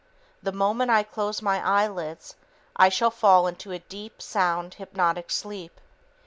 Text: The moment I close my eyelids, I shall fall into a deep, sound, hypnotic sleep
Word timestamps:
The 0.41 0.51
moment 0.51 0.89
I 0.89 1.03
close 1.03 1.43
my 1.43 1.63
eyelids, 1.63 2.35
I 2.75 2.89
shall 2.89 3.11
fall 3.11 3.45
into 3.45 3.69
a 3.71 3.77
deep, 3.85 4.19
sound, 4.19 4.73
hypnotic 4.73 5.29
sleep 5.29 5.79